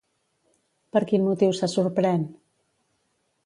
[0.95, 2.27] Per quin motiu se sorprèn?